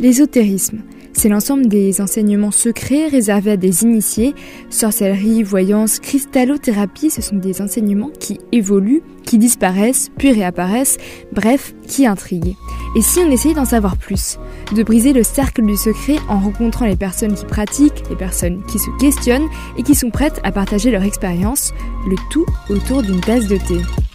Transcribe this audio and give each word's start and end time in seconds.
L'ésotérisme, 0.00 0.82
c'est 1.12 1.28
l'ensemble 1.28 1.66
des 1.66 2.00
enseignements 2.00 2.52
secrets 2.52 3.08
réservés 3.08 3.50
à 3.52 3.56
des 3.56 3.82
initiés. 3.82 4.36
Sorcellerie, 4.70 5.42
voyance, 5.42 5.98
cristallothérapie, 5.98 7.10
ce 7.10 7.20
sont 7.20 7.34
des 7.34 7.60
enseignements 7.60 8.12
qui 8.20 8.38
évoluent, 8.52 9.02
qui 9.24 9.38
disparaissent, 9.38 10.10
puis 10.16 10.30
réapparaissent, 10.30 10.98
bref, 11.32 11.74
qui 11.88 12.06
intriguent. 12.06 12.54
Et 12.96 13.02
si 13.02 13.18
on 13.18 13.30
essayait 13.32 13.54
d'en 13.54 13.64
savoir 13.64 13.96
plus 13.96 14.38
De 14.72 14.84
briser 14.84 15.12
le 15.12 15.24
cercle 15.24 15.66
du 15.66 15.76
secret 15.76 16.16
en 16.28 16.38
rencontrant 16.38 16.86
les 16.86 16.96
personnes 16.96 17.34
qui 17.34 17.44
pratiquent, 17.44 18.04
les 18.08 18.16
personnes 18.16 18.62
qui 18.70 18.78
se 18.78 18.90
questionnent 19.00 19.48
et 19.76 19.82
qui 19.82 19.96
sont 19.96 20.10
prêtes 20.10 20.40
à 20.44 20.52
partager 20.52 20.92
leur 20.92 21.02
expérience, 21.02 21.72
le 22.08 22.16
tout 22.30 22.46
autour 22.70 23.02
d'une 23.02 23.20
tasse 23.20 23.48
de 23.48 23.56
thé. 23.56 24.07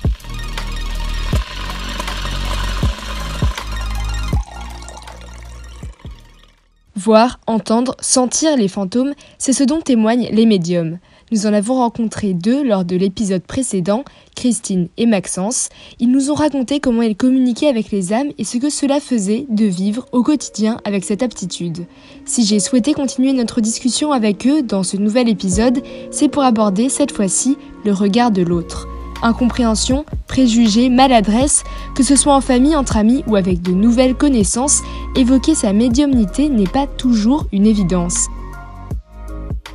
Voir, 7.03 7.41
entendre, 7.47 7.97
sentir 7.99 8.55
les 8.55 8.69
fantômes, 8.69 9.13
c'est 9.37 9.51
ce 9.51 9.65
dont 9.65 9.81
témoignent 9.81 10.29
les 10.31 10.45
médiums. 10.45 10.99
Nous 11.33 11.45
en 11.45 11.53
avons 11.53 11.75
rencontré 11.75 12.33
deux 12.33 12.63
lors 12.63 12.85
de 12.85 12.95
l'épisode 12.95 13.43
précédent, 13.43 14.05
Christine 14.37 14.87
et 14.95 15.05
Maxence. 15.05 15.67
Ils 15.99 16.09
nous 16.09 16.31
ont 16.31 16.33
raconté 16.33 16.79
comment 16.79 17.01
ils 17.01 17.17
communiquaient 17.17 17.67
avec 17.67 17.91
les 17.91 18.13
âmes 18.13 18.31
et 18.37 18.45
ce 18.45 18.57
que 18.57 18.69
cela 18.69 19.01
faisait 19.01 19.45
de 19.49 19.65
vivre 19.65 20.05
au 20.13 20.23
quotidien 20.23 20.79
avec 20.85 21.03
cette 21.03 21.23
aptitude. 21.23 21.87
Si 22.23 22.45
j'ai 22.45 22.61
souhaité 22.61 22.93
continuer 22.93 23.33
notre 23.33 23.59
discussion 23.59 24.13
avec 24.13 24.47
eux 24.47 24.61
dans 24.61 24.83
ce 24.83 24.95
nouvel 24.95 25.27
épisode, 25.27 25.83
c'est 26.09 26.29
pour 26.29 26.43
aborder 26.43 26.87
cette 26.87 27.11
fois-ci 27.11 27.57
le 27.83 27.91
regard 27.91 28.31
de 28.31 28.43
l'autre 28.43 28.87
incompréhension, 29.23 30.05
préjugés, 30.27 30.89
maladresse, 30.89 31.63
que 31.95 32.03
ce 32.03 32.15
soit 32.15 32.35
en 32.35 32.41
famille, 32.41 32.75
entre 32.75 32.97
amis 32.97 33.23
ou 33.27 33.35
avec 33.35 33.61
de 33.61 33.71
nouvelles 33.71 34.15
connaissances, 34.15 34.81
évoquer 35.15 35.55
sa 35.55 35.73
médiumnité 35.73 36.49
n'est 36.49 36.65
pas 36.65 36.87
toujours 36.87 37.47
une 37.51 37.65
évidence. 37.65 38.27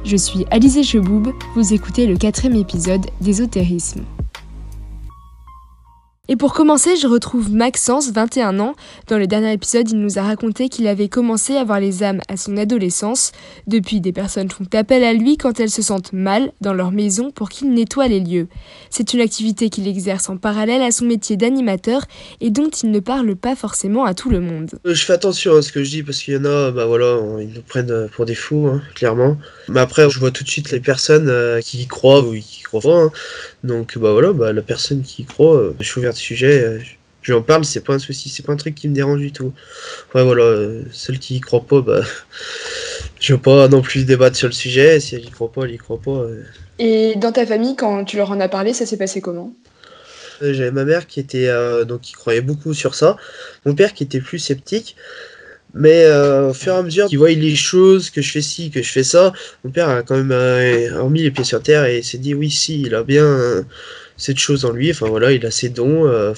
Je 0.04 0.16
suis 0.16 0.46
Alizé 0.50 0.82
Cheboub, 0.82 1.32
vous 1.54 1.74
écoutez 1.74 2.06
le 2.06 2.16
quatrième 2.16 2.56
épisode 2.56 3.06
d'Ésotérisme. 3.20 4.02
Et 6.30 6.36
pour 6.36 6.52
commencer, 6.52 6.96
je 6.96 7.06
retrouve 7.06 7.50
Maxence, 7.50 8.12
21 8.12 8.60
ans. 8.60 8.74
Dans 9.06 9.16
le 9.16 9.26
dernier 9.26 9.50
épisode, 9.54 9.90
il 9.90 9.98
nous 9.98 10.18
a 10.18 10.22
raconté 10.22 10.68
qu'il 10.68 10.86
avait 10.86 11.08
commencé 11.08 11.56
à 11.56 11.64
voir 11.64 11.80
les 11.80 12.02
âmes 12.02 12.20
à 12.28 12.36
son 12.36 12.58
adolescence. 12.58 13.32
Depuis, 13.66 14.02
des 14.02 14.12
personnes 14.12 14.50
font 14.50 14.66
appel 14.74 15.04
à 15.04 15.14
lui 15.14 15.38
quand 15.38 15.58
elles 15.58 15.70
se 15.70 15.80
sentent 15.80 16.12
mal 16.12 16.52
dans 16.60 16.74
leur 16.74 16.90
maison 16.90 17.30
pour 17.30 17.48
qu'il 17.48 17.72
nettoie 17.72 18.08
les 18.08 18.20
lieux. 18.20 18.48
C'est 18.90 19.14
une 19.14 19.22
activité 19.22 19.70
qu'il 19.70 19.88
exerce 19.88 20.28
en 20.28 20.36
parallèle 20.36 20.82
à 20.82 20.90
son 20.90 21.06
métier 21.06 21.38
d'animateur 21.38 22.02
et 22.42 22.50
dont 22.50 22.68
il 22.68 22.90
ne 22.90 23.00
parle 23.00 23.34
pas 23.34 23.56
forcément 23.56 24.04
à 24.04 24.12
tout 24.12 24.28
le 24.28 24.40
monde. 24.40 24.72
Euh, 24.84 24.92
je 24.92 25.04
fais 25.06 25.14
attention 25.14 25.56
à 25.56 25.62
ce 25.62 25.72
que 25.72 25.82
je 25.82 25.88
dis 25.88 26.02
parce 26.02 26.18
qu'il 26.18 26.34
y 26.34 26.36
en 26.36 26.44
a, 26.44 26.70
bah 26.72 26.84
voilà, 26.84 27.18
ils 27.40 27.54
nous 27.54 27.62
prennent 27.62 28.06
pour 28.12 28.26
des 28.26 28.34
fous, 28.34 28.66
hein, 28.66 28.82
clairement. 28.94 29.38
Mais 29.68 29.80
après, 29.80 30.10
je 30.10 30.18
vois 30.18 30.30
tout 30.30 30.44
de 30.44 30.50
suite 30.50 30.72
les 30.72 30.80
personnes 30.80 31.30
euh, 31.30 31.62
qui 31.62 31.80
y 31.80 31.86
croient 31.86 32.20
ou 32.20 32.34
qui 32.34 32.60
y 32.60 32.62
croient 32.64 32.82
pas. 32.82 33.04
Hein. 33.04 33.12
Donc 33.64 33.96
bah 33.96 34.12
voilà, 34.12 34.34
bah, 34.34 34.52
la 34.52 34.62
personne 34.62 35.00
qui 35.02 35.22
y 35.22 35.24
croit, 35.24 35.56
euh, 35.56 35.74
je 35.80 35.84
suis 35.84 36.00
ouvert 36.00 36.17
de 36.19 36.24
sujet, 36.24 36.62
euh, 36.62 36.78
je 37.22 37.33
lui 37.33 37.38
en 37.38 37.42
parle, 37.42 37.64
c'est 37.64 37.84
pas 37.84 37.94
un 37.94 37.98
souci, 37.98 38.28
c'est 38.28 38.44
pas 38.44 38.52
un 38.52 38.56
truc 38.56 38.74
qui 38.74 38.88
me 38.88 38.94
dérange 38.94 39.20
du 39.20 39.33
tout. 39.33 39.52
Ouais 40.14 40.22
voilà, 40.22 40.42
euh, 40.42 40.83
celle 40.92 41.19
qui 41.19 41.36
y 41.36 41.41
croit 41.41 41.64
pas, 41.64 41.80
bah 41.80 42.02
je 43.20 43.33
veux 43.33 43.41
pas 43.41 43.69
non 43.69 43.83
plus 43.83 44.05
débattre 44.05 44.36
sur 44.36 44.48
le 44.48 44.55
sujet, 44.55 45.00
si 45.00 45.14
elle 45.14 45.25
y 45.25 45.30
croit 45.30 45.50
pas, 45.50 45.64
elle 45.64 45.72
y 45.72 45.78
croit 45.78 46.00
pas. 46.00 46.27
Et 46.78 47.14
dans 47.16 47.33
ta 47.33 47.47
famille, 47.47 47.77
quand 47.77 48.05
tu 48.05 48.16
leur 48.16 48.30
en 48.30 48.41
as 48.41 48.48
parlé, 48.48 48.72
ça 48.72 48.86
s'est 48.86 48.97
passé 48.97 49.20
comment? 49.20 49.52
J'avais 50.41 50.70
ma 50.70 50.84
mère 50.84 51.08
qui 51.08 51.19
était 51.19 51.50
donc 51.84 52.02
qui 52.02 52.12
croyait 52.12 52.41
beaucoup 52.41 52.72
sur 52.72 52.94
ça, 52.94 53.16
mon 53.66 53.75
père 53.75 53.92
qui 53.92 54.05
était 54.05 54.20
plus 54.20 54.38
sceptique. 54.38 54.94
Mais 55.75 56.05
euh, 56.05 56.50
au 56.50 56.55
fur 56.55 56.75
et 56.75 56.77
à 56.77 56.82
mesure 56.82 57.06
qu'il 57.08 57.19
voit 57.19 57.30
les 57.30 57.56
choses, 57.56 58.10
que 58.10 58.22
je 58.22 58.30
fais 58.32 58.41
ci, 58.41 58.70
que 58.70 58.82
je 58.82 58.91
fais 58.91 59.05
ça, 59.05 59.32
mon 59.64 59.70
père 59.70 59.88
a 59.88 60.03
quand 60.03 60.16
même 60.16 60.32
euh, 60.32 61.03
remis 61.03 61.22
les 61.22 61.30
pieds 61.30 61.44
sur 61.44 61.62
terre 61.62 61.84
et 61.84 62.03
s'est 62.03 62.19
dit 62.19 62.34
oui, 62.34 62.50
si, 62.50 62.82
il 62.82 62.94
a 62.94 63.03
bien 63.03 63.25
euh, 63.25 63.62
cette 64.18 64.38
chose 64.38 64.64
en 64.64 64.72
lui, 64.72 64.90
enfin 64.90 65.08
voilà, 65.08 65.32
il 65.32 65.46
a 65.46 65.50
ses 65.50 65.70
dons, 65.70 66.34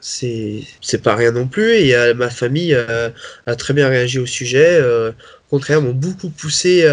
c'est 0.00 1.02
pas 1.02 1.16
rien 1.16 1.32
non 1.32 1.48
plus. 1.48 1.72
Et 1.72 2.14
ma 2.14 2.30
famille 2.30 2.74
a 2.74 3.56
très 3.56 3.74
bien 3.74 3.88
réagi 3.88 4.20
au 4.20 4.26
sujet, 4.26 4.80
au 4.80 5.50
contraire, 5.50 5.82
m'ont 5.82 5.92
beaucoup 5.92 6.30
poussé 6.30 6.86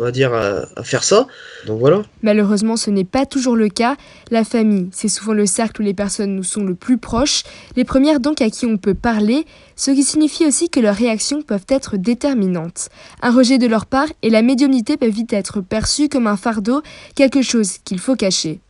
on 0.00 0.04
va 0.04 0.12
dire, 0.12 0.32
à, 0.32 0.82
faire 0.82 1.04
ça. 1.04 1.26
Donc 1.66 1.78
voilà. 1.78 2.02
Malheureusement, 2.22 2.76
ce 2.76 2.90
n'est 2.90 3.04
pas 3.04 3.26
toujours 3.26 3.54
le 3.54 3.68
cas. 3.68 3.96
La 4.30 4.44
famille, 4.44 4.88
c'est 4.92 5.08
souvent 5.08 5.34
le 5.34 5.44
cercle 5.44 5.82
où 5.82 5.84
les 5.84 5.92
personnes 5.92 6.34
nous 6.34 6.42
sont 6.42 6.64
le 6.64 6.74
plus 6.74 6.96
proches, 6.96 7.42
les 7.76 7.84
premières 7.84 8.18
donc 8.18 8.40
à 8.40 8.48
qui 8.48 8.64
on 8.64 8.78
peut 8.78 8.94
parler, 8.94 9.44
ce 9.76 9.90
qui 9.90 10.02
signifie 10.02 10.46
aussi 10.46 10.70
que 10.70 10.80
leurs 10.80 10.96
réactions 10.96 11.42
peuvent 11.42 11.66
être 11.68 11.98
déterminantes. 11.98 12.88
Un 13.20 13.30
rejet 13.30 13.58
de 13.58 13.66
leur 13.66 13.84
part 13.84 14.08
et 14.22 14.30
la 14.30 14.40
médiumnité 14.40 14.96
peuvent 14.96 15.10
vite 15.10 15.34
être 15.34 15.60
perçues 15.60 16.08
comme 16.08 16.26
un 16.26 16.38
fardeau, 16.38 16.80
quelque 17.14 17.42
chose 17.42 17.76
qu'il 17.84 17.98
faut 17.98 18.16
cacher. 18.16 18.60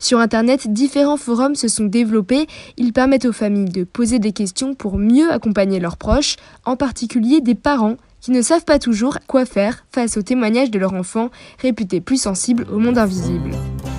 Sur 0.00 0.18
Internet, 0.18 0.72
différents 0.72 1.18
forums 1.18 1.54
se 1.54 1.68
sont 1.68 1.84
développés. 1.84 2.46
Ils 2.78 2.94
permettent 2.94 3.26
aux 3.26 3.32
familles 3.32 3.70
de 3.70 3.84
poser 3.84 4.18
des 4.18 4.32
questions 4.32 4.74
pour 4.74 4.96
mieux 4.96 5.30
accompagner 5.30 5.78
leurs 5.78 5.98
proches, 5.98 6.36
en 6.64 6.74
particulier 6.74 7.42
des 7.42 7.54
parents 7.54 7.96
qui 8.22 8.30
ne 8.30 8.40
savent 8.40 8.64
pas 8.64 8.78
toujours 8.78 9.18
quoi 9.26 9.44
faire 9.44 9.84
face 9.92 10.16
aux 10.16 10.22
témoignages 10.22 10.70
de 10.70 10.78
leur 10.78 10.94
enfant 10.94 11.28
réputé 11.60 12.00
plus 12.00 12.20
sensible 12.20 12.66
au 12.72 12.78
monde 12.78 12.96
invisible. 12.96 13.50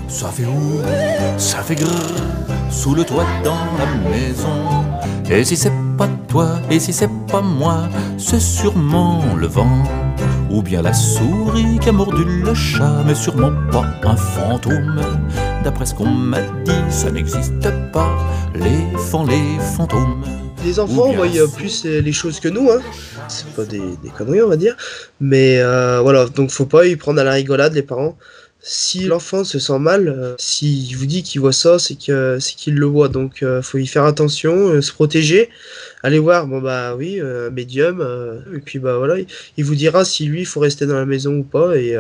Ça 0.08 0.30
fait 0.30 0.46
où 0.46 0.82
Ça 1.38 1.62
fait 1.62 1.76
grrr 1.76 1.88
sous 2.72 2.96
le 2.96 3.04
toit 3.04 3.26
dans 3.44 3.58
la 3.78 4.10
maison. 4.10 4.86
Et 5.30 5.44
si 5.44 5.56
c'est 5.56 5.72
pas 5.98 6.10
toi, 6.28 6.60
et 6.70 6.80
si 6.80 6.94
c'est 6.94 7.10
pas 7.32 7.42
moi, 7.42 7.88
c'est 8.18 8.40
sûrement 8.40 9.22
le 9.38 9.48
vent. 9.48 9.84
Ou 10.50 10.62
bien 10.62 10.82
la 10.82 10.94
souris 10.94 11.80
qui 11.80 11.90
a 11.90 11.92
mordu 11.92 12.24
le 12.26 12.54
chat, 12.54 13.04
mais 13.06 13.16
sûrement 13.16 13.52
pas 13.72 13.86
un 14.04 14.16
fantôme. 14.16 15.00
D'après 15.64 15.86
ce 15.86 15.94
qu'on 15.94 16.06
m'a 16.06 16.42
dit, 16.42 16.72
ça 16.90 17.12
n'existe 17.12 17.70
pas, 17.92 18.18
les 18.56 18.98
fans, 19.10 19.26
les 19.26 19.60
fantômes. 19.78 20.24
Les 20.66 20.80
enfants 20.80 21.12
voient 21.12 21.28
plus 21.56 21.86
les 21.86 22.12
choses 22.12 22.40
que 22.40 22.48
nous, 22.48 22.70
hein. 22.72 22.80
c'est 23.28 23.48
pas 23.54 23.66
des, 23.66 23.82
conneries 24.18 24.42
on 24.42 24.48
va 24.48 24.58
dire, 24.58 24.76
mais 25.20 25.60
euh, 25.60 26.00
voilà, 26.02 26.26
donc 26.26 26.52
faut 26.52 26.66
pas 26.66 26.86
y 26.86 26.96
prendre 26.96 27.20
à 27.20 27.24
la 27.24 27.32
rigolade 27.34 27.74
les 27.74 27.82
parents. 27.84 28.18
Si 28.64 29.06
l'enfant 29.06 29.44
se 29.44 29.58
sent 29.60 29.80
mal, 29.80 30.08
euh, 30.08 30.36
s'il 30.38 30.96
vous 30.96 31.06
dit 31.06 31.24
qu'il 31.24 31.42
voit 31.42 31.52
ça, 31.52 31.80
c'est 31.80 31.96
qu'il 31.96 32.76
le 32.76 32.86
voit, 32.86 33.08
donc 33.08 33.42
euh, 33.42 33.62
faut 33.62 33.80
y 33.80 33.88
faire 33.88 34.06
attention, 34.06 34.82
se 34.82 34.92
protéger, 34.92 35.50
aller 36.04 36.20
voir, 36.20 36.48
bon 36.48 36.62
bah 36.62 36.96
oui, 36.96 37.20
médium, 37.52 38.06
et 38.56 38.60
puis 38.60 38.80
bah 38.80 38.98
voilà, 38.98 39.16
il 39.58 39.66
vous 39.66 39.76
dira 39.76 40.06
si 40.06 40.26
lui 40.26 40.42
il 40.42 40.46
faut 40.46 40.60
rester 40.60 40.86
dans 40.86 40.96
la 40.96 41.06
maison 41.06 41.38
ou 41.38 41.44
pas, 41.44 41.76
et 41.76 41.96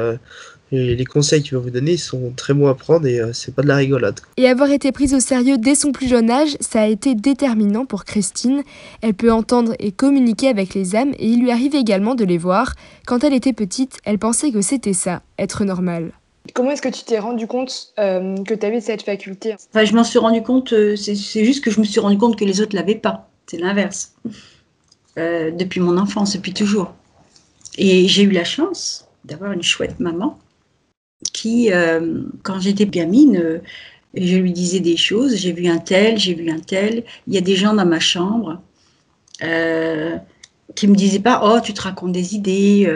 les 0.71 1.05
conseils 1.05 1.41
qu'il 1.41 1.53
va 1.53 1.59
vous 1.59 1.69
donner 1.69 1.97
sont 1.97 2.31
très 2.35 2.53
bons 2.53 2.67
à 2.67 2.75
prendre 2.75 3.05
et 3.05 3.19
euh, 3.19 3.31
c'est 3.33 3.53
pas 3.53 3.61
de 3.61 3.67
la 3.67 3.75
rigolade. 3.75 4.19
Et 4.37 4.47
avoir 4.47 4.71
été 4.71 4.91
prise 4.91 5.13
au 5.13 5.19
sérieux 5.19 5.57
dès 5.57 5.75
son 5.75 5.91
plus 5.91 6.07
jeune 6.07 6.29
âge, 6.29 6.55
ça 6.59 6.81
a 6.81 6.87
été 6.87 7.15
déterminant 7.15 7.85
pour 7.85 8.05
Christine. 8.05 8.63
Elle 9.01 9.13
peut 9.13 9.31
entendre 9.31 9.73
et 9.79 9.91
communiquer 9.91 10.47
avec 10.47 10.73
les 10.73 10.95
âmes 10.95 11.13
et 11.19 11.27
il 11.27 11.41
lui 11.41 11.51
arrive 11.51 11.75
également 11.75 12.15
de 12.15 12.23
les 12.23 12.37
voir. 12.37 12.73
Quand 13.05 13.23
elle 13.23 13.33
était 13.33 13.53
petite, 13.53 13.97
elle 14.05 14.19
pensait 14.19 14.51
que 14.51 14.61
c'était 14.61 14.93
ça, 14.93 15.21
être 15.37 15.65
normal. 15.65 16.11
Comment 16.53 16.71
est-ce 16.71 16.81
que 16.81 16.89
tu 16.89 17.03
t'es 17.03 17.19
rendu 17.19 17.47
compte 17.47 17.93
euh, 17.99 18.43
que 18.43 18.53
tu 18.53 18.65
avais 18.65 18.81
cette 18.81 19.03
faculté? 19.03 19.53
Enfin, 19.53 19.85
Je 19.85 19.93
m'en 19.93 20.03
suis 20.03 20.19
rendu 20.19 20.41
compte, 20.41 20.73
euh, 20.73 20.95
c'est 20.95 21.15
juste 21.15 21.63
que 21.63 21.71
je 21.71 21.79
me 21.79 21.85
suis 21.85 21.99
rendu 21.99 22.17
compte 22.17 22.37
que 22.37 22.45
les 22.45 22.61
autres 22.61 22.75
l'avaient 22.75 22.95
pas. 22.95 23.29
C'est 23.47 23.57
l'inverse. 23.57 24.15
depuis 25.17 25.79
mon 25.79 25.97
enfance, 25.97 26.33
depuis 26.33 26.53
toujours. 26.53 26.93
Et 27.77 28.07
j'ai 28.07 28.23
eu 28.23 28.31
la 28.31 28.43
chance 28.43 29.07
d'avoir 29.25 29.51
une 29.51 29.63
chouette 29.63 29.99
maman 29.99 30.39
qui, 31.33 31.71
euh, 31.71 32.23
quand 32.43 32.59
j'étais 32.59 32.85
gamine, 32.85 33.37
euh, 33.37 33.59
je 34.13 34.37
lui 34.37 34.51
disais 34.51 34.79
des 34.79 34.97
choses. 34.97 35.35
J'ai 35.35 35.53
vu 35.53 35.67
un 35.67 35.77
tel, 35.77 36.17
j'ai 36.17 36.33
vu 36.33 36.49
un 36.49 36.59
tel. 36.59 37.03
Il 37.27 37.33
y 37.33 37.37
a 37.37 37.41
des 37.41 37.55
gens 37.55 37.73
dans 37.73 37.85
ma 37.85 37.99
chambre 37.99 38.61
euh, 39.43 40.17
qui 40.75 40.87
me 40.87 40.95
disaient 40.95 41.19
pas 41.19 41.41
Oh, 41.43 41.59
tu 41.61 41.73
te 41.73 41.81
racontes 41.81 42.11
des 42.11 42.35
idées. 42.35 42.87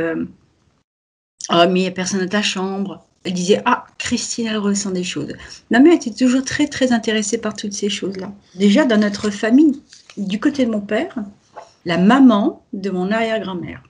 oh, 1.52 1.64
mais 1.70 1.80
il 1.80 1.84
n'y 1.84 1.88
a 1.88 1.92
personne 1.92 2.20
dans 2.20 2.28
ta 2.28 2.42
chambre. 2.42 3.06
Elle 3.26 3.34
disait 3.34 3.62
Ah, 3.66 3.86
Christine, 3.98 4.48
elle 4.48 4.58
ressent 4.58 4.92
des 4.92 5.04
choses. 5.04 5.34
Ma 5.72 5.80
mère 5.80 5.94
était 5.94 6.14
toujours 6.14 6.44
très, 6.44 6.68
très 6.68 6.92
intéressée 6.92 7.40
par 7.40 7.56
toutes 7.56 7.74
ces 7.74 7.90
choses-là. 7.90 8.32
Déjà, 8.56 8.86
dans 8.86 9.00
notre 9.00 9.30
famille, 9.30 9.82
du 10.18 10.40
côté 10.40 10.66
de 10.66 10.72
mon 10.72 10.82
père, 10.82 11.16
la 11.86 11.98
maman 11.98 12.64
de 12.74 12.90
mon 12.90 13.12
arrière-grand-mère 13.12 13.84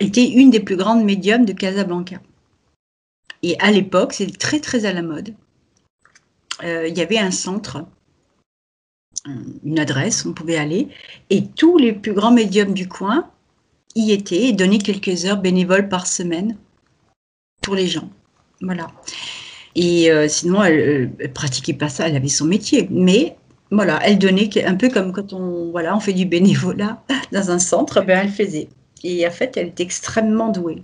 était 0.00 0.28
une 0.28 0.50
des 0.50 0.60
plus 0.60 0.76
grandes 0.76 1.04
médiums 1.04 1.44
de 1.44 1.52
Casablanca. 1.52 2.20
Et 3.42 3.58
à 3.60 3.70
l'époque, 3.70 4.14
c'était 4.14 4.36
très 4.36 4.60
très 4.60 4.84
à 4.84 4.92
la 4.92 5.02
mode. 5.02 5.34
Euh, 6.62 6.88
il 6.88 6.96
y 6.96 7.00
avait 7.00 7.18
un 7.18 7.30
centre, 7.30 7.84
une 9.64 9.78
adresse, 9.78 10.26
on 10.26 10.32
pouvait 10.32 10.58
aller, 10.58 10.88
et 11.30 11.46
tous 11.46 11.78
les 11.78 11.92
plus 11.92 12.12
grands 12.12 12.32
médiums 12.32 12.74
du 12.74 12.88
coin 12.88 13.30
y 13.94 14.12
étaient 14.12 14.48
et 14.48 14.52
donnaient 14.52 14.78
quelques 14.78 15.24
heures 15.24 15.40
bénévoles 15.40 15.88
par 15.88 16.06
semaine 16.06 16.56
pour 17.62 17.74
les 17.74 17.88
gens. 17.88 18.08
Voilà. 18.60 18.88
Et 19.74 20.10
euh, 20.10 20.28
sinon, 20.28 20.62
elle, 20.62 21.12
ne 21.20 21.26
pratiquait 21.28 21.74
pas 21.74 21.88
ça, 21.88 22.08
elle 22.08 22.16
avait 22.16 22.28
son 22.28 22.44
métier. 22.44 22.88
Mais 22.90 23.36
voilà, 23.70 24.00
elle 24.04 24.18
donnait 24.18 24.50
un 24.64 24.74
peu 24.74 24.88
comme 24.88 25.12
quand 25.12 25.32
on, 25.32 25.70
voilà, 25.70 25.96
on 25.96 26.00
fait 26.00 26.12
du 26.12 26.26
bénévolat 26.26 27.02
dans 27.32 27.50
un 27.50 27.58
centre, 27.58 28.02
ben 28.02 28.20
elle 28.22 28.30
faisait. 28.30 28.68
Et 29.04 29.26
en 29.26 29.30
fait, 29.30 29.56
elle 29.56 29.68
est 29.68 29.80
extrêmement 29.80 30.50
douée. 30.50 30.82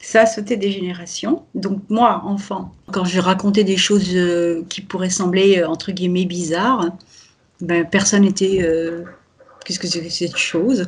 Ça 0.00 0.22
a 0.22 0.26
sauté 0.26 0.56
des 0.56 0.70
générations. 0.70 1.44
Donc 1.54 1.80
moi, 1.88 2.22
enfant, 2.24 2.72
quand 2.92 3.04
je 3.04 3.18
racontais 3.18 3.64
des 3.64 3.76
choses 3.76 4.10
euh, 4.14 4.62
qui 4.68 4.80
pourraient 4.80 5.10
sembler, 5.10 5.58
euh, 5.58 5.68
entre 5.68 5.92
guillemets, 5.92 6.26
bizarres, 6.26 6.96
ben, 7.60 7.84
personne 7.84 8.22
n'était... 8.22 8.62
Euh, 8.62 9.04
Qu'est-ce 9.64 9.80
que 9.80 9.88
c'est 9.88 10.00
que 10.00 10.08
cette 10.08 10.36
chose? 10.36 10.86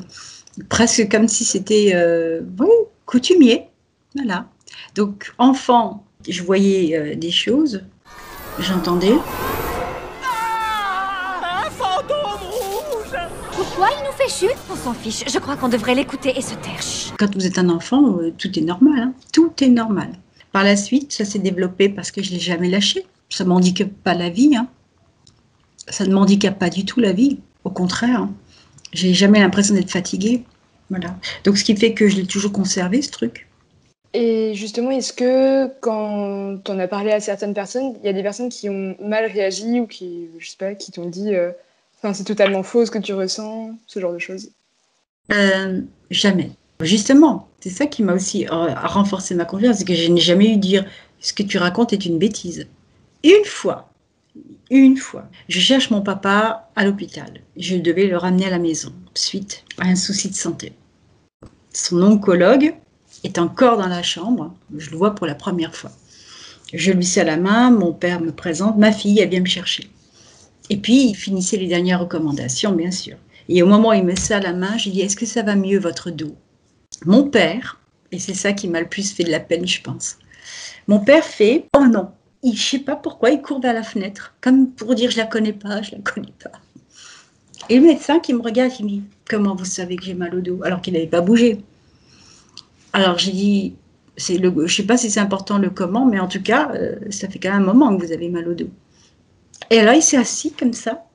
Presque 0.68 1.08
comme 1.10 1.26
si 1.26 1.44
c'était 1.44 1.96
coutumier. 3.06 3.64
Voilà. 4.14 4.46
Donc, 4.94 5.32
enfant, 5.38 6.04
je 6.26 6.42
voyais 6.42 7.14
des 7.16 7.30
choses, 7.30 7.82
j'entendais. 8.58 9.14
Pourquoi 13.52 13.88
il 13.96 14.04
nous 14.04 14.12
fait 14.16 14.28
chute? 14.46 14.56
On 14.70 14.76
s'en 14.76 14.94
fiche. 14.94 15.24
Je 15.30 15.38
crois 15.38 15.56
qu'on 15.56 15.68
devrait 15.68 15.94
l'écouter 15.94 16.32
et 16.36 16.40
se 16.42 16.54
taire. 16.54 16.82
Chut. 16.82 17.12
Quand 17.18 17.32
vous 17.34 17.46
êtes 17.46 17.58
un 17.58 17.68
enfant, 17.68 18.18
euh, 18.18 18.32
tout 18.36 18.56
est 18.58 18.62
normal. 18.62 18.98
hein. 18.98 19.12
Tout 19.32 19.52
est 19.60 19.68
normal. 19.68 20.10
Par 20.52 20.64
la 20.64 20.76
suite, 20.76 21.12
ça 21.12 21.24
s'est 21.24 21.38
développé 21.38 21.88
parce 21.88 22.10
que 22.10 22.22
je 22.22 22.30
ne 22.30 22.34
l'ai 22.34 22.40
jamais 22.40 22.68
lâché. 22.68 23.04
Ça 23.30 23.44
ne 23.44 23.50
m'handicape 23.50 23.90
pas 24.04 24.14
la 24.14 24.30
vie. 24.30 24.56
hein. 24.56 24.68
Ça 25.88 26.04
ne 26.06 26.12
m'handicape 26.14 26.58
pas 26.58 26.70
du 26.70 26.84
tout 26.84 27.00
la 27.00 27.12
vie. 27.12 27.38
Au 27.64 27.70
contraire. 27.70 28.22
hein. 28.22 28.30
J'ai 28.92 29.12
jamais 29.14 29.38
l'impression 29.40 29.74
d'être 29.74 29.90
fatiguée. 29.90 30.44
Voilà. 30.90 31.16
Donc, 31.44 31.58
ce 31.58 31.64
qui 31.64 31.76
fait 31.76 31.92
que 31.94 32.08
je 32.08 32.16
l'ai 32.16 32.26
toujours 32.26 32.52
conservé, 32.52 33.02
ce 33.02 33.10
truc. 33.10 33.47
Et 34.14 34.54
justement, 34.54 34.90
est-ce 34.90 35.12
que 35.12 35.68
quand 35.80 36.60
on 36.68 36.78
a 36.78 36.88
parlé 36.88 37.12
à 37.12 37.20
certaines 37.20 37.54
personnes, 37.54 37.94
il 38.00 38.06
y 38.06 38.08
a 38.08 38.12
des 38.12 38.22
personnes 38.22 38.48
qui 38.48 38.68
ont 38.70 38.96
mal 39.00 39.26
réagi 39.26 39.80
ou 39.80 39.86
qui, 39.86 40.28
je 40.38 40.50
sais 40.50 40.56
pas, 40.58 40.74
qui 40.74 40.92
t'ont 40.92 41.08
dit, 41.08 41.34
euh, 41.34 41.50
c'est 42.02 42.24
totalement 42.24 42.62
faux 42.62 42.86
ce 42.86 42.90
que 42.90 42.98
tu 42.98 43.12
ressens, 43.12 43.72
ce 43.86 44.00
genre 44.00 44.12
de 44.12 44.18
choses? 44.18 44.50
Euh, 45.32 45.82
jamais. 46.10 46.50
Justement, 46.80 47.48
c'est 47.60 47.70
ça 47.70 47.86
qui 47.86 48.02
m'a 48.02 48.14
aussi 48.14 48.46
euh, 48.46 48.74
renforcé 48.74 49.34
ma 49.34 49.44
confiance, 49.44 49.78
c'est 49.78 49.84
que 49.84 49.94
je 49.94 50.10
n'ai 50.10 50.20
jamais 50.20 50.52
eu 50.52 50.56
dire 50.56 50.86
ce 51.20 51.32
que 51.32 51.42
tu 51.42 51.58
racontes 51.58 51.92
est 51.92 52.06
une 52.06 52.18
bêtise. 52.18 52.66
Une 53.24 53.44
fois, 53.44 53.90
une 54.70 54.96
fois, 54.96 55.28
je 55.48 55.58
cherche 55.58 55.90
mon 55.90 56.00
papa 56.00 56.70
à 56.76 56.84
l'hôpital. 56.84 57.40
Je 57.56 57.76
devais 57.76 58.06
le 58.06 58.16
ramener 58.16 58.46
à 58.46 58.50
la 58.50 58.58
maison 58.58 58.92
suite 59.14 59.64
à 59.78 59.86
un 59.86 59.96
souci 59.96 60.30
de 60.30 60.34
santé. 60.34 60.72
Son 61.72 62.00
oncologue 62.02 62.74
est 63.24 63.38
encore 63.38 63.78
dans 63.78 63.88
la 63.88 64.02
chambre. 64.02 64.54
Je 64.76 64.90
le 64.90 64.96
vois 64.96 65.14
pour 65.14 65.26
la 65.26 65.34
première 65.34 65.74
fois. 65.74 65.90
Je 66.72 66.92
lui 66.92 67.04
serre 67.04 67.24
la 67.24 67.36
main, 67.36 67.70
mon 67.70 67.92
père 67.92 68.20
me 68.20 68.32
présente, 68.32 68.76
ma 68.76 68.92
fille, 68.92 69.20
elle 69.20 69.30
vient 69.30 69.40
me 69.40 69.46
chercher. 69.46 69.90
Et 70.70 70.76
puis, 70.76 71.08
il 71.08 71.14
finissait 71.14 71.56
les 71.56 71.66
dernières 71.66 72.00
recommandations, 72.00 72.72
bien 72.72 72.90
sûr. 72.90 73.16
Et 73.48 73.62
au 73.62 73.66
moment 73.66 73.90
où 73.90 73.94
il 73.94 74.04
me 74.04 74.14
serre 74.14 74.42
la 74.42 74.52
main, 74.52 74.76
je 74.76 74.84
lui 74.84 74.90
dis 74.92 75.00
Est-ce 75.00 75.16
que 75.16 75.26
ça 75.26 75.42
va 75.42 75.54
mieux, 75.54 75.78
votre 75.78 76.10
dos? 76.10 76.36
Mon 77.06 77.24
père, 77.24 77.80
et 78.12 78.18
c'est 78.18 78.34
ça 78.34 78.52
qui 78.52 78.68
m'a 78.68 78.80
le 78.80 78.88
plus 78.88 79.12
fait 79.12 79.24
de 79.24 79.30
la 79.30 79.40
peine, 79.40 79.66
je 79.66 79.80
pense. 79.80 80.18
Mon 80.86 81.00
père 81.00 81.24
fait 81.24 81.66
Oh 81.76 81.86
non 81.86 82.10
il, 82.42 82.56
Je 82.56 82.62
sais 82.62 82.78
pas 82.78 82.96
pourquoi, 82.96 83.30
il 83.30 83.40
court 83.40 83.60
vers 83.60 83.74
la 83.74 83.82
fenêtre, 83.82 84.34
comme 84.42 84.70
pour 84.70 84.94
dire 84.94 85.10
Je 85.10 85.16
la 85.16 85.26
connais 85.26 85.54
pas, 85.54 85.80
je 85.80 85.92
la 85.92 85.98
connais 85.98 86.34
pas. 86.42 86.52
Et 87.70 87.76
le 87.76 87.86
médecin 87.86 88.20
qui 88.20 88.34
me 88.34 88.42
regarde, 88.42 88.72
il 88.78 88.84
me 88.84 88.90
dit 88.90 89.02
Comment 89.28 89.54
vous 89.54 89.64
savez 89.64 89.96
que 89.96 90.04
j'ai 90.04 90.14
mal 90.14 90.34
au 90.34 90.40
dos 90.40 90.60
Alors 90.64 90.82
qu'il 90.82 90.92
n'avait 90.92 91.06
pas 91.06 91.22
bougé? 91.22 91.62
Alors 92.92 93.18
j'ai 93.18 93.32
dit 93.32 93.74
le, 94.28 94.66
Je 94.66 94.74
sais 94.76 94.82
pas 94.86 94.96
si 94.96 95.10
c'est 95.10 95.20
important 95.20 95.58
le 95.58 95.70
comment, 95.70 96.04
mais 96.06 96.18
en 96.20 96.28
tout 96.28 96.42
cas, 96.42 96.70
euh, 96.74 96.96
ça 97.10 97.28
fait 97.28 97.38
quand 97.38 97.50
même 97.52 97.62
un 97.62 97.72
moment 97.72 97.96
que 97.96 98.04
vous 98.04 98.12
avez 98.12 98.28
mal 98.28 98.48
au 98.48 98.54
dos. 98.54 98.68
Et 99.70 99.80
là, 99.82 99.94
il 99.94 100.02
s'est 100.02 100.16
assis 100.18 100.52
comme 100.52 100.74
ça. 100.74 101.06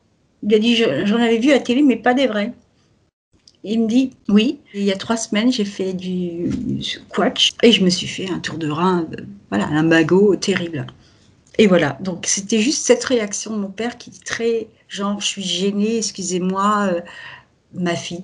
Il 0.44 0.54
a 0.56 0.60
dit, 0.60 0.75
je- 0.75 1.06
j'en 1.06 1.18
avais 1.18 1.38
vu 1.40 1.52
à 1.52 1.56
la 1.56 1.60
télé, 1.60 1.81
mais 1.84 1.98
pas 1.98 2.14
des 2.16 2.28
vrais. 2.28 2.54
Il 3.64 3.81
me 3.81 3.88
dit, 3.88 4.12
oui, 4.28 4.60
il 4.74 4.84
y 4.84 4.92
a 4.92 4.98
trois 4.98 5.16
semaines, 5.18 5.52
j'ai 5.52 5.64
fait 5.66 5.94
du 5.94 6.50
squash 6.81 7.52
et 7.64 7.72
je 7.72 7.84
me 7.84 7.90
suis 7.90 8.08
fait 8.08 8.30
un 8.30 8.40
tour 8.40 8.58
de 8.58 8.70
rein, 8.70 9.08
euh, 9.14 9.24
voilà, 9.50 9.68
un 9.68 9.84
magot 9.84 10.36
terrible. 10.36 10.86
Et 11.60 11.68
voilà, 11.68 11.98
donc 12.02 12.25
c'était 12.28 12.60
juste 12.60 12.86
cette 12.86 13.04
réaction 13.06 13.54
de 13.56 13.62
mon 13.62 13.70
père 13.72 13.98
qui 13.98 14.12
est 14.12 14.25
très, 14.25 14.68
genre, 14.90 15.22
je 15.22 15.28
suis 15.28 15.44
gênée, 15.44 15.98
excusez-moi, 15.98 16.90
euh, 16.94 17.02
ma 17.74 17.96
fille. 17.96 18.24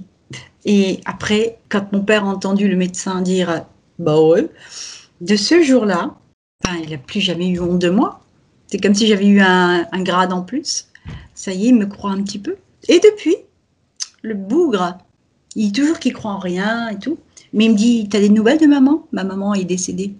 Et 0.66 1.00
après, 1.06 1.60
quand 1.70 1.92
mon 1.92 2.02
père 2.02 2.26
a 2.26 2.28
entendu 2.28 2.68
le 2.68 2.76
médecin 2.76 3.22
dire, 3.22 3.66
bah 3.98 4.22
ouais, 4.22 4.50
de 5.22 5.36
ce 5.36 5.62
jour-là, 5.62 6.16
il 6.84 6.90
n'a 6.90 6.98
plus 6.98 7.22
jamais 7.22 7.48
eu 7.48 7.60
honte 7.60 7.80
de 7.80 7.90
moi. 7.90 8.22
C'est 8.68 8.80
comme 8.80 8.94
si 8.94 9.08
j'avais 9.08 9.28
eu 9.28 9.40
un, 9.40 9.86
grade 10.04 10.32
en 10.32 10.44
plus. 10.44 10.88
Ça 11.34 11.52
y 11.52 11.66
est, 11.66 11.70
il 11.70 11.76
me 11.76 11.86
croit 11.86 12.12
un 12.12 12.22
petit 12.22 12.40
peu. 12.40 12.58
Et 12.88 13.00
depuis, 13.00 13.36
le 14.22 14.36
bougre, 14.36 14.98
il 15.56 15.72
dit 15.72 15.82
toujours 15.82 16.00
qu'il 16.00 16.14
croit 16.14 16.32
en 16.32 16.40
rien 16.40 16.90
et 16.90 17.00
tout. 17.00 17.18
Mais 17.54 17.66
il 17.66 17.72
me 17.72 17.76
dit, 17.76 18.08
t'as 18.10 18.20
des 18.20 18.30
nouvelles 18.30 18.60
de 18.60 18.68
maman? 18.68 19.08
Ma 19.12 19.24
maman 19.24 19.56
est 19.56 19.64
décédée. 19.64 20.14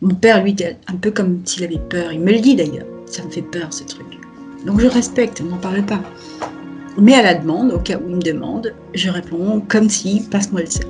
Mon 0.00 0.14
père, 0.14 0.44
lui, 0.44 0.54
un 0.86 0.96
peu 0.96 1.10
comme 1.10 1.44
s'il 1.44 1.64
avait 1.64 1.78
peur. 1.78 2.12
Il 2.12 2.20
me 2.20 2.32
le 2.32 2.38
dit 2.38 2.54
d'ailleurs. 2.54 2.86
Ça 3.06 3.24
me 3.24 3.30
fait 3.30 3.42
peur, 3.42 3.72
ce 3.72 3.82
truc. 3.82 4.06
Donc 4.64 4.80
je 4.80 4.86
respecte, 4.86 5.40
on 5.40 5.48
n'en 5.48 5.58
parle 5.58 5.84
pas. 5.84 6.00
Mais 6.98 7.14
à 7.14 7.22
la 7.22 7.34
demande, 7.34 7.72
au 7.72 7.78
cas 7.78 7.98
où 7.98 8.08
il 8.08 8.16
me 8.16 8.22
demande, 8.22 8.74
je 8.94 9.10
réponds 9.10 9.62
comme 9.68 9.90
si, 9.90 10.22
passe-moi 10.30 10.62
le 10.62 10.66
sel. 10.66 10.86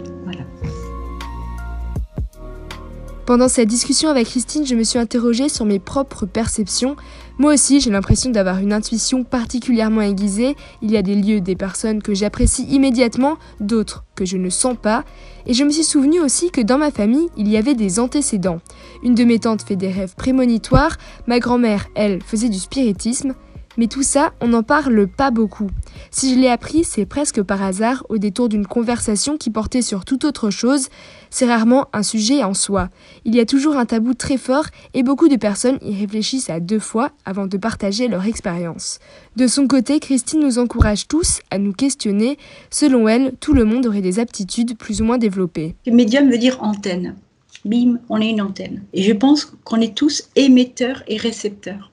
Pendant 3.27 3.49
cette 3.49 3.67
discussion 3.67 4.09
avec 4.09 4.29
Christine, 4.29 4.65
je 4.65 4.77
me 4.77 4.85
suis 4.85 5.01
interrogée 5.01 5.49
sur 5.49 5.65
mes 5.65 5.81
propres 5.81 6.27
perceptions. 6.27 6.95
Moi 7.39 7.55
aussi, 7.55 7.81
j'ai 7.81 7.91
l'impression 7.91 8.31
d'avoir 8.31 8.59
une 8.59 8.73
intuition 8.73 9.25
particulièrement 9.25 10.03
aiguisée. 10.03 10.55
Il 10.81 10.93
y 10.93 10.97
a 10.97 11.03
des 11.03 11.17
lieux, 11.17 11.41
des 11.41 11.57
personnes 11.57 12.03
que 12.03 12.15
j'apprécie 12.15 12.63
immédiatement, 12.71 13.37
d'autres 13.59 14.05
que 14.15 14.25
je 14.25 14.37
ne 14.37 14.49
sens 14.49 14.77
pas. 14.81 15.05
Et 15.47 15.55
je 15.55 15.65
me 15.65 15.71
suis 15.71 15.83
souvenu 15.83 16.21
aussi 16.21 16.53
que 16.53 16.61
dans 16.61 16.79
ma 16.79 16.93
famille, 16.93 17.27
il 17.37 17.49
y 17.49 17.57
avait 17.57 17.75
des 17.75 17.99
antécédents. 17.99 18.61
Une 19.03 19.17
de 19.17 19.25
mes 19.25 19.41
tantes 19.41 19.63
fait 19.63 19.75
des 19.75 19.91
rêves 19.91 20.15
prémonitoires, 20.15 20.97
ma 21.27 21.41
grand-mère, 21.41 21.87
elle, 21.97 22.23
faisait 22.23 22.49
du 22.49 22.61
spiritisme. 22.61 23.35
Mais 23.77 23.87
tout 23.87 24.03
ça, 24.03 24.33
on 24.41 24.49
n'en 24.49 24.63
parle 24.63 25.07
pas 25.07 25.31
beaucoup. 25.31 25.71
Si 26.11 26.35
je 26.35 26.41
l'ai 26.41 26.49
appris, 26.49 26.85
c'est 26.85 27.07
presque 27.07 27.43
par 27.43 27.63
hasard, 27.63 28.05
au 28.09 28.19
détour 28.19 28.49
d'une 28.49 28.67
conversation 28.67 29.37
qui 29.37 29.51
portait 29.51 29.83
sur 29.83 30.05
toute 30.05 30.25
autre 30.25 30.51
chose. 30.51 30.89
C'est 31.31 31.47
rarement 31.47 31.87
un 31.93 32.03
sujet 32.03 32.43
en 32.43 32.55
soi. 32.55 32.89
Il 33.25 33.35
y 33.35 33.41
a 33.41 33.47
toujours 33.47 33.77
un 33.77 33.85
tabou 33.85 34.15
très 34.15 34.39
fort 34.39 34.67
et 34.95 35.03
beaucoup 35.03 35.29
de 35.29 35.37
personnes 35.37 35.79
y 35.83 35.95
réfléchissent 35.95 36.51
à 36.51 36.61
deux 36.61 36.79
fois 36.79 37.11
avant 37.25 37.47
de 37.47 37.57
partager 37.57 38.09
leur 38.09 38.25
expérience. 38.25 38.99
De 39.37 39.47
son 39.47 39.67
côté, 39.67 40.01
Christine 40.01 40.41
nous 40.41 40.59
encourage 40.59 41.09
tous 41.09 41.41
à 41.51 41.59
nous 41.59 41.73
questionner. 41.73 42.39
Selon 42.71 43.09
elle, 43.09 43.35
tout 43.41 43.53
le 43.53 43.65
monde 43.65 43.87
aurait 43.87 44.01
des 44.01 44.19
aptitudes 44.19 44.79
plus 44.79 45.03
ou 45.03 45.05
moins 45.05 45.19
développées. 45.19 45.75
Le 45.87 45.93
médium 45.93 46.31
veut 46.31 46.39
dire 46.39 46.63
antenne. 46.63 47.17
Bim, 47.65 47.99
on 48.09 48.21
est 48.21 48.31
une 48.31 48.41
antenne. 48.41 48.85
Et 48.93 49.03
je 49.03 49.13
pense 49.13 49.45
qu'on 49.65 49.81
est 49.81 49.97
tous 49.97 50.29
émetteurs 50.37 51.03
et 51.09 51.17
récepteurs. 51.17 51.91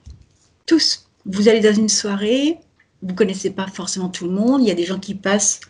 Tous. 0.66 1.03
Vous 1.26 1.48
allez 1.48 1.60
dans 1.60 1.74
une 1.74 1.88
soirée, 1.88 2.58
vous 3.02 3.14
connaissez 3.14 3.50
pas 3.50 3.66
forcément 3.66 4.08
tout 4.08 4.26
le 4.26 4.32
monde, 4.32 4.62
il 4.62 4.68
y 4.68 4.70
a 4.70 4.74
des 4.74 4.84
gens 4.84 4.98
qui 4.98 5.14
passent 5.14 5.60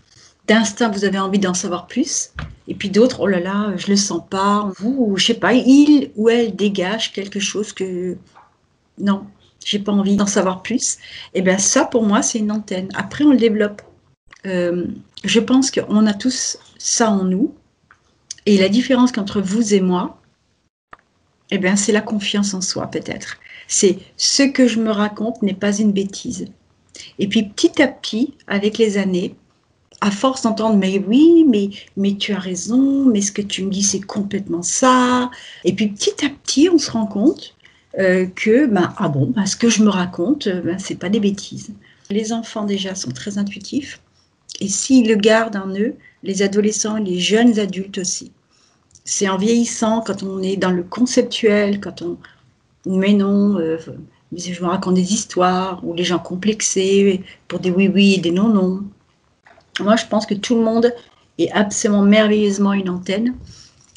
d'instinct, 0.46 0.90
vous 0.90 1.04
avez 1.04 1.18
envie 1.18 1.38
d'en 1.38 1.54
savoir 1.54 1.86
plus. 1.86 2.30
Et 2.68 2.74
puis 2.74 2.90
d'autres, 2.90 3.20
oh 3.20 3.26
là 3.26 3.40
là, 3.40 3.76
je 3.76 3.88
le 3.88 3.96
sens 3.96 4.22
pas. 4.28 4.70
Vous, 4.78 5.14
je 5.16 5.26
sais 5.26 5.34
pas, 5.34 5.52
il 5.52 6.10
ou 6.16 6.28
elle 6.28 6.56
dégage 6.56 7.12
quelque 7.12 7.40
chose 7.40 7.72
que 7.72 8.16
non, 8.98 9.26
j'ai 9.64 9.78
pas 9.78 9.92
envie 9.92 10.16
d'en 10.16 10.26
savoir 10.26 10.62
plus. 10.62 10.98
Et 11.34 11.42
bien 11.42 11.58
ça, 11.58 11.84
pour 11.84 12.04
moi, 12.04 12.22
c'est 12.22 12.38
une 12.38 12.52
antenne. 12.52 12.88
Après, 12.94 13.24
on 13.24 13.30
le 13.30 13.36
développe. 13.36 13.82
Euh, 14.46 14.86
je 15.24 15.40
pense 15.40 15.70
qu'on 15.70 16.06
a 16.06 16.14
tous 16.14 16.58
ça 16.78 17.10
en 17.10 17.24
nous. 17.24 17.54
Et 18.46 18.58
la 18.58 18.68
différence 18.68 19.10
qu'entre 19.10 19.40
vous 19.40 19.74
et 19.74 19.80
moi, 19.80 20.20
eh 21.50 21.58
bien, 21.58 21.76
c'est 21.76 21.92
la 21.92 22.02
confiance 22.02 22.52
en 22.54 22.60
soi, 22.60 22.86
peut-être. 22.86 23.38
C'est 23.76 23.98
ce 24.16 24.44
que 24.44 24.68
je 24.68 24.78
me 24.78 24.92
raconte 24.92 25.42
n'est 25.42 25.52
pas 25.52 25.76
une 25.76 25.90
bêtise. 25.90 26.46
Et 27.18 27.26
puis, 27.26 27.42
petit 27.42 27.82
à 27.82 27.88
petit, 27.88 28.34
avec 28.46 28.78
les 28.78 28.98
années, 28.98 29.34
à 30.00 30.12
force 30.12 30.42
d'entendre, 30.42 30.78
mais 30.78 31.02
oui, 31.08 31.44
mais, 31.48 31.70
mais 31.96 32.14
tu 32.14 32.32
as 32.32 32.38
raison, 32.38 33.04
mais 33.04 33.20
ce 33.20 33.32
que 33.32 33.42
tu 33.42 33.64
me 33.64 33.70
dis, 33.72 33.82
c'est 33.82 34.00
complètement 34.00 34.62
ça. 34.62 35.28
Et 35.64 35.72
puis, 35.72 35.88
petit 35.88 36.24
à 36.24 36.28
petit, 36.28 36.68
on 36.68 36.78
se 36.78 36.88
rend 36.88 37.06
compte 37.06 37.56
euh, 37.98 38.26
que, 38.26 38.66
ben, 38.66 38.94
ah 38.96 39.08
bon, 39.08 39.32
ben, 39.34 39.44
ce 39.44 39.56
que 39.56 39.68
je 39.68 39.82
me 39.82 39.90
raconte, 39.90 40.46
euh, 40.46 40.60
ben, 40.60 40.78
c'est 40.78 40.94
pas 40.94 41.08
des 41.08 41.18
bêtises. 41.18 41.72
Les 42.10 42.32
enfants, 42.32 42.66
déjà, 42.66 42.94
sont 42.94 43.10
très 43.10 43.38
intuitifs. 43.38 44.00
Et 44.60 44.68
s'ils 44.68 45.08
le 45.08 45.16
gardent 45.16 45.56
en 45.56 45.68
eux, 45.76 45.96
les 46.22 46.42
adolescents 46.42 46.96
et 46.98 47.02
les 47.02 47.18
jeunes 47.18 47.58
adultes 47.58 47.98
aussi. 47.98 48.30
C'est 49.04 49.28
en 49.28 49.36
vieillissant, 49.36 50.00
quand 50.00 50.22
on 50.22 50.40
est 50.42 50.56
dans 50.56 50.70
le 50.70 50.84
conceptuel, 50.84 51.80
quand 51.80 52.02
on. 52.02 52.18
Mais 52.86 53.12
non, 53.12 53.58
euh, 53.58 53.78
je 54.36 54.62
me 54.62 54.68
raconte 54.68 54.94
des 54.94 55.12
histoires, 55.12 55.80
ou 55.84 55.94
les 55.94 56.04
gens 56.04 56.18
complexés 56.18 57.22
pour 57.48 57.60
des 57.60 57.70
oui-oui 57.70 58.14
et 58.14 58.18
des 58.18 58.30
non-non. 58.30 58.84
Moi, 59.80 59.96
je 59.96 60.06
pense 60.06 60.26
que 60.26 60.34
tout 60.34 60.54
le 60.54 60.62
monde 60.62 60.92
est 61.38 61.50
absolument 61.52 62.02
merveilleusement 62.02 62.72
une 62.72 62.90
antenne. 62.90 63.34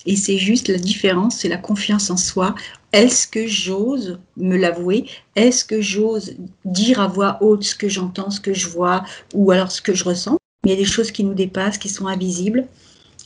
Et 0.06 0.16
c'est 0.16 0.38
juste 0.38 0.70
la 0.70 0.78
différence, 0.78 1.38
c'est 1.38 1.50
la 1.50 1.58
confiance 1.58 2.10
en 2.10 2.18
soi. 2.18 2.56
Est-ce 2.94 3.28
que 3.28 3.46
j'ose 3.46 4.20
me 4.38 4.56
l'avouer? 4.56 5.06
Est-ce 5.36 5.66
que 5.66 5.82
j'ose 5.82 6.36
dire 6.64 7.02
à 7.02 7.08
voix 7.08 7.38
haute 7.42 7.64
ce 7.64 7.76
que 7.76 7.90
j'entends, 7.90 8.32
ce 8.32 8.40
que 8.40 8.54
je 8.54 8.70
vois, 8.70 9.04
ou 9.34 9.52
alors 9.52 9.72
ce 9.72 9.82
que 9.82 9.94
je 9.94 10.06
ressens? 10.06 10.38
Il 10.64 10.70
y 10.70 10.74
a 10.74 10.78
des 10.78 10.86
choses 10.86 11.12
qui 11.12 11.26
nous 11.26 11.34
dépassent, 11.34 11.78
qui 11.78 11.90
sont 11.90 12.08
invisibles. 12.08 12.66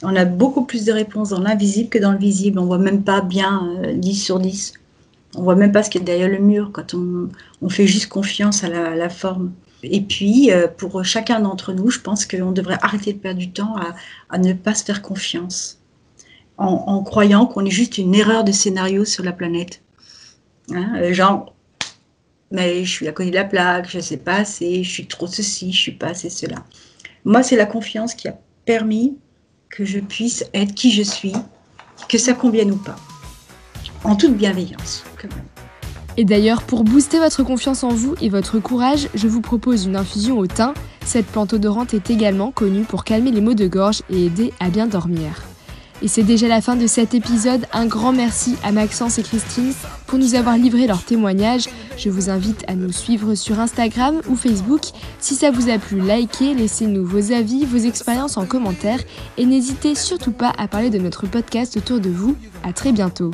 On 0.02 0.16
a 0.16 0.26
beaucoup 0.26 0.66
plus 0.66 0.86
de 0.86 0.92
réponses 0.92 1.30
dans 1.30 1.40
l'invisible 1.40 1.90
que 1.90 2.00
dans 2.00 2.12
le 2.12 2.18
visible. 2.18 2.58
On 2.58 2.66
voit 2.66 2.80
même 2.80 3.04
pas 3.04 3.22
bien 3.22 3.78
10 3.94 4.10
euh, 4.10 4.24
sur 4.24 4.40
10. 4.40 4.74
On 5.36 5.44
voit 5.44 5.56
même 5.56 5.72
pas 5.72 5.84
ce 5.84 5.90
qui 5.90 5.98
est 5.98 6.02
derrière 6.02 6.30
le 6.30 6.40
mur 6.40 6.72
quand 6.74 6.94
on, 6.94 7.70
fait 7.70 7.88
juste 7.88 8.08
confiance 8.08 8.64
à 8.64 8.70
la, 8.70 9.10
forme. 9.10 9.54
Et 9.84 10.02
puis, 10.02 10.52
euh, 10.52 10.68
pour 10.68 11.04
chacun 11.06 11.40
d'entre 11.40 11.74
nous, 11.74 11.90
je 11.90 12.00
pense 12.00 12.26
qu'on 12.26 12.52
devrait 12.52 12.78
arrêter 12.82 13.14
de 13.14 13.18
perdre 13.18 13.40
du 13.40 13.52
temps 13.52 13.76
à, 14.30 14.38
ne 14.38 14.54
pas 14.54 14.76
se 14.76 14.84
faire 14.84 15.02
confiance, 15.02 15.80
en, 16.58 17.02
croyant 17.04 17.46
qu'on 17.46 17.66
est 17.66 17.72
juste 17.72 17.98
une 17.98 18.14
erreur 18.14 18.44
de 18.44 18.52
scénario 18.52 19.06
sur 19.06 19.24
la 19.24 19.32
planète. 19.32 19.82
Hein, 20.72 20.94
euh, 20.98 21.14
genre, 21.14 21.56
mais 22.52 22.84
je 22.84 22.92
suis 22.92 23.08
à 23.08 23.14
côté 23.14 23.30
de 23.30 23.36
la 23.36 23.46
plaque, 23.46 23.90
je 23.90 23.98
ne 23.98 24.04
sais 24.04 24.18
pas 24.18 24.36
assez, 24.36 24.84
je 24.84 24.90
suis 24.90 25.08
trop 25.08 25.28
ceci, 25.28 25.72
je 25.72 25.80
suis 25.80 25.92
pas 25.94 26.08
assez 26.08 26.30
cela. 26.30 26.58
Moi, 27.24 27.42
c'est 27.44 27.56
la 27.56 27.66
confiance 27.66 28.14
qui 28.14 28.28
a 28.28 28.38
permis 28.66 29.18
que 29.70 29.86
je 29.86 30.00
puisse 30.00 30.46
être 30.54 30.76
qui 30.76 30.92
je 30.92 31.04
suis, 31.04 31.34
que 32.10 32.18
ça 32.18 32.34
convienne 32.34 32.72
ou 32.72 32.78
pas, 32.78 32.98
en 34.04 34.16
toute 34.16 34.36
bienveillance. 34.36 35.04
Et 36.18 36.26
d'ailleurs, 36.26 36.64
pour 36.64 36.84
booster 36.84 37.20
votre 37.20 37.44
confiance 37.44 37.84
en 37.84 37.90
vous 37.90 38.16
et 38.22 38.30
votre 38.30 38.60
courage, 38.60 39.08
je 39.14 39.28
vous 39.28 39.42
propose 39.42 39.86
une 39.86 39.96
infusion 39.96 40.38
au 40.38 40.48
thym. 40.48 40.74
Cette 41.06 41.28
plante 41.28 41.54
odorante 41.54 41.94
est 41.94 42.10
également 42.10 42.52
connue 42.52 42.84
pour 42.84 43.04
calmer 43.04 43.32
les 43.32 43.42
maux 43.42 43.54
de 43.54 43.68
gorge 43.68 44.02
et 44.10 44.26
aider 44.26 44.54
à 44.60 44.70
bien 44.70 44.88
dormir. 44.88 45.44
Et 46.04 46.08
c'est 46.08 46.24
déjà 46.24 46.48
la 46.48 46.62
fin 46.62 46.76
de 46.76 46.88
cet 46.88 47.14
épisode. 47.14 47.66
Un 47.74 47.86
grand 47.86 48.12
merci 48.12 48.56
à 48.64 48.72
Maxence 48.72 49.20
et 49.20 49.24
Christine 49.24 49.74
pour 50.08 50.18
nous 50.18 50.34
avoir 50.34 50.58
livré 50.58 50.88
leurs 50.88 51.04
témoignages. 51.04 51.70
Je 51.96 52.10
vous 52.10 52.30
invite 52.30 52.64
à 52.68 52.74
nous 52.74 52.92
suivre 52.92 53.36
sur 53.36 53.60
Instagram 53.60 54.20
ou 54.28 54.36
Facebook. 54.36 54.82
Si 55.20 55.36
ça 55.36 55.52
vous 55.52 55.70
a 55.70 55.78
plu, 55.78 56.02
likez, 56.02 56.56
laissez-nous 56.56 57.06
vos 57.06 57.32
avis, 57.32 57.66
vos 57.66 57.78
expériences 57.78 58.38
en 58.38 58.46
commentaire 58.46 59.00
et 59.38 59.46
n'hésitez 59.46 59.94
surtout 59.94 60.32
pas 60.32 60.52
à 60.58 60.68
parler 60.68 60.90
de 60.90 60.98
notre 60.98 61.28
podcast 61.28 61.78
autour 61.78 62.00
de 62.00 62.10
vous. 62.10 62.36
À 62.64 62.74
très 62.74 62.92
bientôt. 62.92 63.32